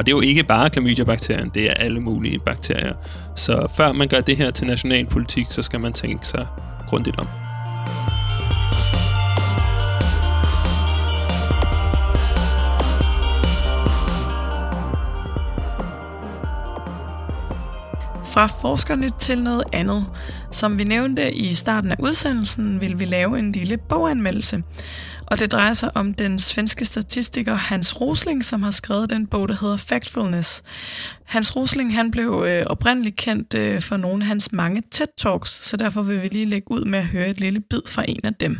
[0.00, 2.94] Og det er jo ikke bare klamydia-bakterien, det er alle mulige bakterier.
[3.36, 6.46] Så før man gør det her til national politik, så skal man tænke sig
[6.88, 7.26] grundigt om.
[18.24, 20.04] Fra forskerne til noget andet.
[20.50, 24.62] Som vi nævnte i starten af udsendelsen, vil vi lave en lille boganmeldelse.
[25.30, 29.48] Og det drejer sig om den svenske statistiker Hans Rosling, som har skrevet den bog,
[29.48, 30.62] der hedder Factfulness.
[31.24, 35.76] Hans Rosling han blev øh, oprindeligt kendt øh, for nogle af hans mange TED-talks, så
[35.76, 38.34] derfor vil vi lige lægge ud med at høre et lille bid fra en af
[38.34, 38.58] dem.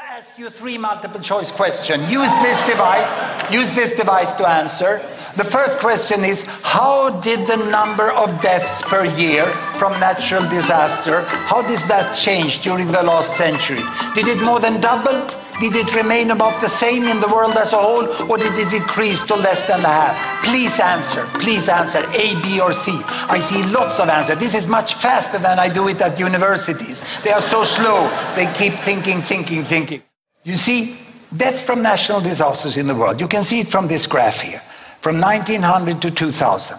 [0.00, 2.10] To ask you three multiple choice questions.
[2.10, 3.52] Use this device.
[3.52, 5.02] Use this device to answer.
[5.36, 9.44] The first question is How did the number of deaths per year
[9.76, 13.80] from natural disaster, how does that change during the last century?
[14.14, 15.20] Did it more than double?
[15.60, 18.70] Did it remain about the same in the world as a whole, or did it
[18.70, 20.44] decrease to less than a half?
[20.44, 21.26] Please answer.
[21.34, 22.98] Please answer A, B, or C.
[23.28, 24.38] I see lots of answers.
[24.38, 27.02] This is much faster than I do it at universities.
[27.22, 28.08] They are so slow.
[28.36, 30.02] They keep thinking, thinking, thinking.
[30.44, 30.98] You see,
[31.36, 33.20] death from national disasters in the world.
[33.20, 34.62] You can see it from this graph here,
[35.02, 36.78] from 1900 to 2000.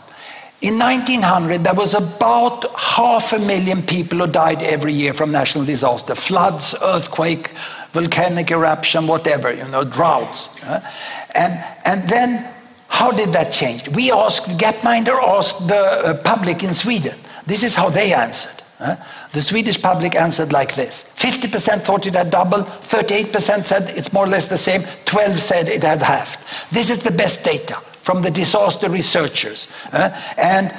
[0.62, 5.66] In 1900, there was about half a million people who died every year from natural
[5.66, 7.50] disaster floods, earthquake,
[7.94, 10.50] volcanic eruption, whatever, you know, droughts.
[11.34, 12.48] and, and then,
[12.90, 13.90] how did that change?
[13.90, 17.18] We asked, Gapminder asked the uh, public in Sweden.
[17.48, 18.62] This is how they answered.
[19.34, 24.26] The Swedish public answered like this 50% thought it had doubled, 38% said it's more
[24.26, 26.40] or less the same, 12 said it had halved.
[26.72, 29.68] This is the best data from the disaster researchers.
[29.92, 30.74] uh, and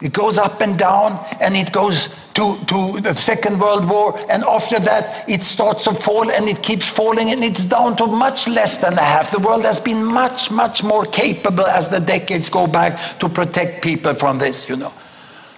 [0.00, 4.42] it goes up and down, and it goes to, to the Second World War, and
[4.44, 8.48] after that it starts to fall, and it keeps falling, and it's down to much
[8.48, 9.30] less than a half.
[9.30, 13.82] The world has been much, much more capable as the decades go back to protect
[13.82, 14.92] people from this, you know.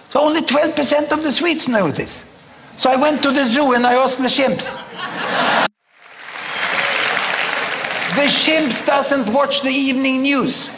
[0.09, 2.29] So only 12% of the Swedes know this.
[2.75, 4.73] So I went to the zoo and I asked the chimps.
[8.15, 10.69] The chimps doesn't watch the evening news.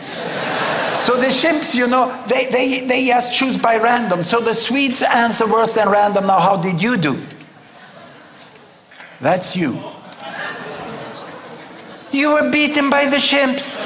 [1.05, 4.23] So the chimps, you know, they, they, they just choose by random.
[4.23, 6.25] So the Swedes answer worse than random.
[6.25, 7.21] Now, how did you do?
[9.21, 9.71] That's you.
[12.11, 13.77] You were beaten by the chimps.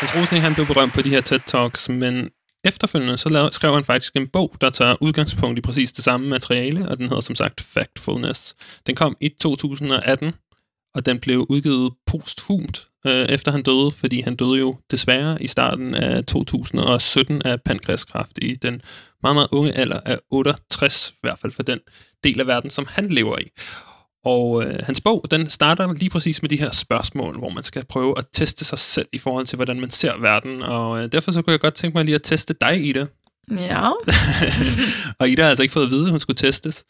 [0.00, 2.30] Hans Rosling han blev berømt på de her TED Talks, men
[2.64, 6.28] efterfølgende så lav, skrev han faktisk en bog, der tager udgangspunkt i præcis det samme
[6.28, 8.54] materiale, og den hedder som sagt Factfulness.
[8.86, 10.32] Den kom i 2018,
[10.98, 15.46] og den blev udgivet posthumt, øh, efter han døde, fordi han døde jo desværre i
[15.46, 18.80] starten af 2017 af pankreaskræft i den
[19.22, 21.78] meget, meget unge alder af 68, i hvert fald for den
[22.24, 23.44] del af verden, som han lever i.
[24.24, 27.84] Og øh, hans bog, den starter lige præcis med de her spørgsmål, hvor man skal
[27.86, 30.62] prøve at teste sig selv i forhold til, hvordan man ser verden.
[30.62, 33.06] Og øh, derfor så kunne jeg godt tænke mig lige at teste dig, Ida.
[33.52, 33.90] Ja.
[35.20, 36.84] og Ida har altså ikke fået at vide, at hun skulle testes.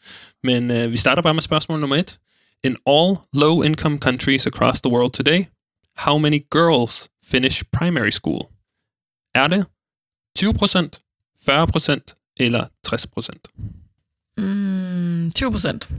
[0.44, 2.18] Men øh, vi starter bare med spørgsmål nummer et.
[2.64, 5.49] In all low-income countries across the world today,
[5.97, 8.51] how many girls finish primary school?
[9.35, 9.66] Er det
[10.38, 11.01] 20%,
[11.37, 13.31] 40% eller 60%?
[14.38, 15.90] Mm, 20 procent.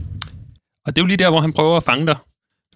[0.86, 2.16] Og det er jo lige der, hvor han prøver at fange dig.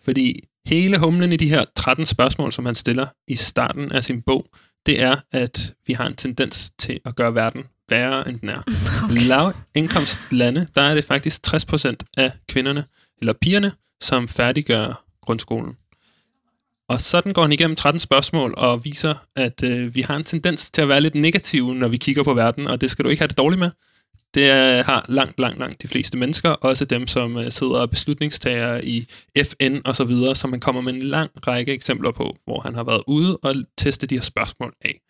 [0.02, 4.22] Fordi hele humlen i de her 13 spørgsmål, som han stiller i starten af sin
[4.22, 4.46] bog,
[4.86, 8.62] det er, at vi har en tendens til at gøre verden værre, end den er.
[9.04, 9.26] Okay.
[9.26, 12.84] Lavindkomstlande, der er det faktisk 60% af kvinderne,
[13.20, 15.76] eller pigerne, som færdiggør grundskolen.
[16.88, 20.70] Og sådan går han igennem 13 spørgsmål og viser, at øh, vi har en tendens
[20.70, 23.20] til at være lidt negative, når vi kigger på verden, og det skal du ikke
[23.20, 23.70] have det dårligt med.
[24.34, 27.90] Det er, har langt, langt, langt de fleste mennesker, også dem, som øh, sidder og
[27.90, 29.06] beslutningstager i
[29.44, 32.74] FN og så videre, som han kommer med en lang række eksempler på, hvor han
[32.74, 35.00] har været ude og teste de her spørgsmål af.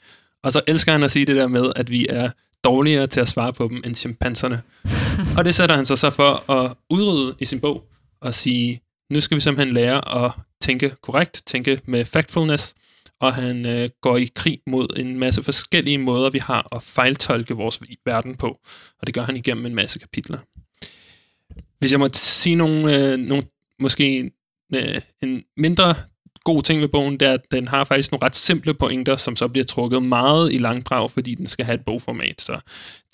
[0.43, 2.31] Og så elsker han at sige det der med, at vi er
[2.64, 4.62] dårligere til at svare på dem end chimpanserne.
[5.37, 7.85] og det sætter han sig så for at udrydde i sin bog
[8.25, 12.75] og sige, nu skal vi simpelthen lære at tænke korrekt, tænke med factfulness,
[13.21, 17.55] og han øh, går i krig mod en masse forskellige måder, vi har at fejltolke
[17.55, 18.49] vores verden på.
[19.01, 20.39] Og det gør han igennem en masse kapitler.
[21.79, 23.43] Hvis jeg må sige nogle, øh, nogle
[23.79, 24.31] måske
[24.75, 25.95] øh, en mindre
[26.45, 29.37] god ting ved bogen, det er, at den har faktisk nogle ret simple pointer, som
[29.37, 32.41] så bliver trukket meget i langdrag, fordi den skal have et bogformat.
[32.43, 32.61] Så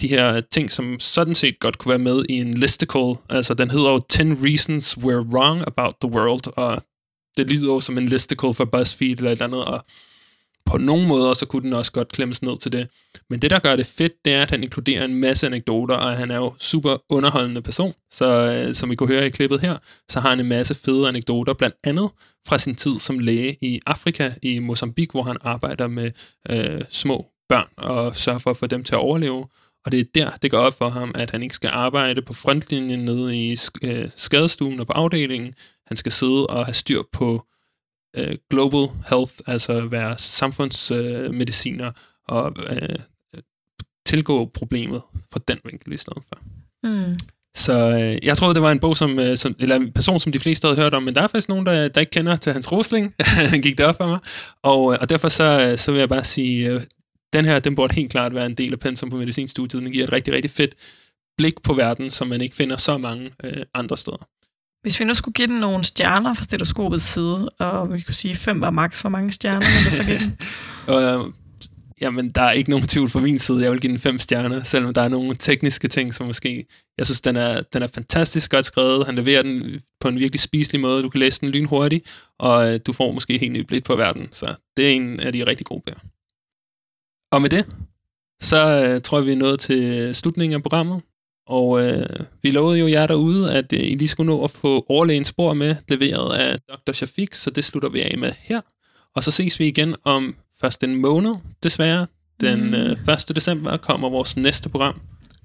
[0.01, 3.71] de her ting, som sådan set godt kunne være med i en listicle, altså den
[3.71, 6.83] hedder jo 10 Reasons We're Wrong About the World, og
[7.37, 9.85] det lyder jo som en listicle for BuzzFeed eller et eller andet, og
[10.67, 12.89] på nogle måder, så kunne den også godt klemmes ned til det.
[13.31, 16.17] Men det, der gør det fedt, det er, at han inkluderer en masse anekdoter, og
[16.17, 17.95] han er jo super underholdende person.
[18.11, 19.77] Så øh, som I kunne høre i klippet her,
[20.09, 22.11] så har han en masse fede anekdoter, blandt andet
[22.49, 26.11] fra sin tid som læge i Afrika, i Mozambique, hvor han arbejder med
[26.51, 29.47] øh, små børn og sørger for at få dem til at overleve.
[29.85, 32.35] Og det er der, det går op for ham, at han ikke skal arbejde på
[32.35, 35.55] frontlinjen nede i øh, skadestuen og på afdelingen.
[35.87, 37.47] Han skal sidde og have styr på
[38.17, 41.93] øh, global health, altså være samfundsmediciner øh,
[42.29, 42.99] og øh,
[44.07, 46.43] tilgå problemet fra den vinkel i stedet for.
[46.83, 47.19] Mm.
[47.57, 50.33] Så øh, jeg troede, det var en bog, som, øh, som, eller en person, som
[50.33, 52.53] de fleste havde hørt om, men der er faktisk nogen, der, der ikke kender til
[52.53, 53.15] Hans Rosling.
[53.21, 54.19] Han gik det op for mig.
[54.63, 56.83] Og, øh, og derfor så, så vil jeg bare sige, øh,
[57.33, 59.83] den her, den burde helt klart være en del af pensum på medicinstudiet.
[59.83, 60.75] Den giver et rigtig, rigtig fedt
[61.39, 64.29] blik på verden, som man ikke finder så mange øh, andre steder.
[64.83, 68.37] Hvis vi nu skulle give den nogle stjerner fra stetoskopets side, og vi kunne sige,
[68.37, 70.39] fem var max, hvor mange stjerner vil du så give den?
[70.95, 71.33] Og, øh,
[72.01, 73.63] jamen, der er ikke nogen tvivl fra min side.
[73.63, 76.67] Jeg vil give den fem stjerner, selvom der er nogle tekniske ting, som måske...
[76.99, 79.07] Jeg synes, den er, den er fantastisk godt skrevet.
[79.07, 81.03] Han leverer den på en virkelig spiselig måde.
[81.03, 84.29] Du kan læse den lynhurtigt, og øh, du får måske helt nyt blik på verden.
[84.33, 85.99] Så det er en af de rigtig gode bøger.
[87.33, 87.67] Og med det,
[88.43, 91.03] så øh, tror jeg, vi er nået til slutningen af programmet.
[91.51, 92.07] Og øh,
[92.43, 95.55] vi lovede jo jer derude, at øh, I lige skulle nå at få overlægens spor
[95.55, 96.93] med, leveret af Dr.
[96.93, 98.61] Shafik, så det slutter vi af med her.
[99.15, 102.07] Og så ses vi igen om først en måned, desværre.
[102.41, 102.97] Den øh,
[103.29, 103.35] 1.
[103.35, 105.01] december kommer vores næste program.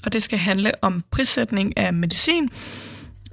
[0.06, 2.50] Og det skal handle om prissætning af medicin.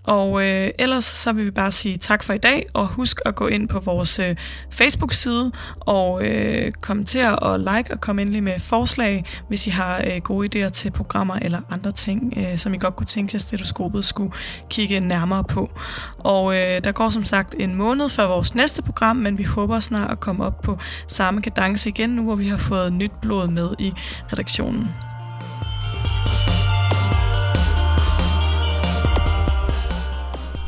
[0.04, 3.34] Og øh, ellers så vil vi bare sige tak for i dag, og husk at
[3.34, 4.36] gå ind på vores øh,
[4.70, 10.20] Facebook-side og øh, kommentere og like og komme endelig med forslag, hvis I har øh,
[10.22, 14.04] gode idéer til programmer eller andre ting, øh, som I godt kunne tænke jer, stetoskopet
[14.04, 14.32] skulle
[14.70, 15.70] kigge nærmere på.
[16.18, 19.80] Og øh, der går som sagt en måned før vores næste program, men vi håber
[19.80, 23.48] snart at komme op på samme kadence igen nu, hvor vi har fået nyt blod
[23.48, 23.92] med i
[24.32, 24.88] redaktionen.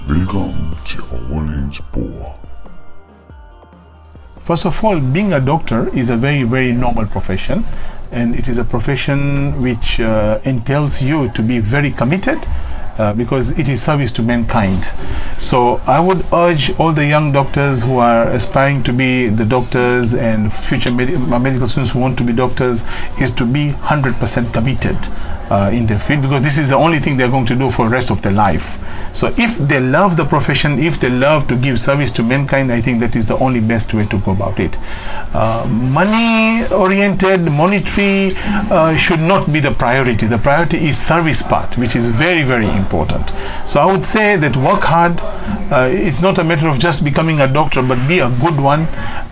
[0.08, 2.36] Velkommen til overlægens bord.
[4.40, 7.64] First of all, being a doctor is a very, very normal profession,
[8.12, 12.38] and it is a profession which uh, entails you to be very committed
[12.98, 14.84] uh, because it is service to mankind.
[15.38, 20.14] So I would urge all the young doctors who are aspiring to be the doctors
[20.14, 22.84] and future med- medical students who want to be doctors
[23.20, 24.96] is to be 100% committed
[25.54, 27.84] uh, in their field because this is the only thing they're going to do for
[27.86, 28.66] the rest of their life.
[29.14, 32.80] So if they love the profession, if they love to give service to mankind, I
[32.80, 34.76] think that is the only best way to go about it.
[35.32, 38.32] Uh, money oriented, monetary
[38.70, 40.26] uh, should not be the priority.
[40.26, 43.28] The priority is service part, which is very, very important.
[43.64, 45.20] So I would say that work hard.
[45.70, 48.88] Uh, it's not a matter of just becoming a doctor, but be a good one.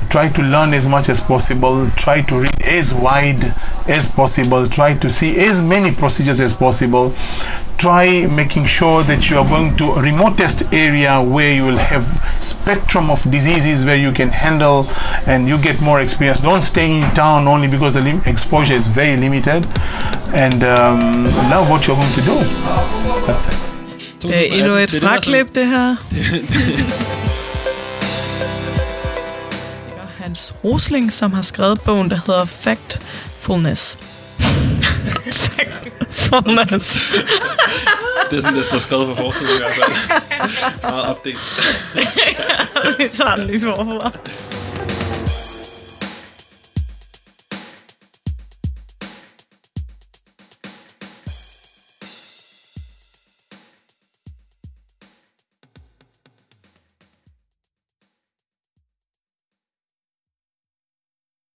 [0.09, 1.89] Try to learn as much as possible.
[1.97, 3.43] Try to read as wide
[3.89, 4.67] as possible.
[4.67, 7.13] Try to see as many procedures as possible.
[7.79, 12.05] Try making sure that you are going to a remotest area where you will have
[12.41, 14.87] spectrum of diseases where you can handle
[15.27, 16.41] and you get more experience.
[16.41, 19.67] Don't stay in town only because the lim- exposure is very limited.
[20.35, 22.37] And um, love what you're going to do.
[23.27, 23.73] That's it.
[24.23, 25.97] Det er endnu et det er det, der er fraklip, det her.
[29.85, 32.45] Det var Hans Rosling, som har skrevet bogen, der hedder
[33.43, 33.99] Factfulness.
[36.11, 37.15] Factfulness.
[38.31, 39.93] Det er sådan, det står skrevet på forsiden i hvert fald.
[40.83, 41.39] Meget opdelt.
[42.99, 44.13] Vi tager den lige forfra.